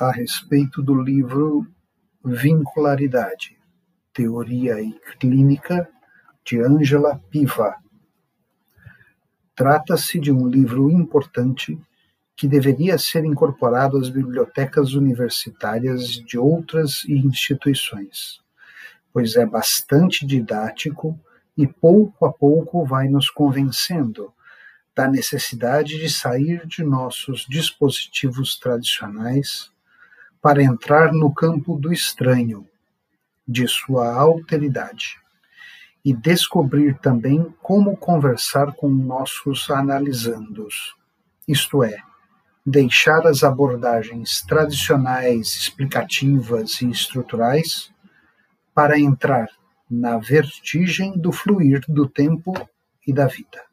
a 0.00 0.12
respeito 0.12 0.80
do 0.80 0.94
livro 0.94 1.66
Vincularidade, 2.24 3.58
Teoria 4.12 4.80
e 4.80 4.92
Clínica, 5.18 5.88
de 6.44 6.60
Angela 6.60 7.20
Piva. 7.30 7.74
Trata-se 9.56 10.20
de 10.20 10.30
um 10.30 10.46
livro 10.46 10.88
importante 10.88 11.76
que 12.36 12.46
deveria 12.46 12.96
ser 12.96 13.24
incorporado 13.24 13.98
às 13.98 14.08
bibliotecas 14.08 14.94
universitárias 14.94 16.10
de 16.10 16.38
outras 16.38 17.04
instituições, 17.08 18.40
pois 19.12 19.34
é 19.34 19.44
bastante 19.44 20.24
didático 20.24 21.18
e 21.56 21.66
pouco 21.66 22.24
a 22.24 22.32
pouco 22.32 22.84
vai 22.86 23.08
nos 23.08 23.28
convencendo 23.28 24.32
da 24.94 25.08
necessidade 25.08 25.98
de 25.98 26.08
sair 26.08 26.64
de 26.68 26.84
nossos 26.84 27.44
dispositivos 27.48 28.56
tradicionais 28.56 29.72
para 30.40 30.62
entrar 30.62 31.12
no 31.12 31.32
campo 31.32 31.76
do 31.76 31.92
estranho, 31.92 32.66
de 33.46 33.66
sua 33.66 34.14
alteridade, 34.14 35.16
e 36.04 36.12
descobrir 36.12 36.98
também 36.98 37.54
como 37.60 37.96
conversar 37.96 38.72
com 38.72 38.88
nossos 38.88 39.68
analisandos, 39.70 40.94
isto 41.46 41.82
é, 41.82 41.96
deixar 42.64 43.26
as 43.26 43.42
abordagens 43.42 44.42
tradicionais, 44.42 45.54
explicativas 45.54 46.80
e 46.82 46.90
estruturais 46.90 47.92
para 48.74 48.98
entrar 48.98 49.48
na 49.90 50.18
vertigem 50.18 51.18
do 51.18 51.32
fluir 51.32 51.80
do 51.88 52.08
tempo 52.08 52.52
e 53.06 53.12
da 53.12 53.26
vida. 53.26 53.67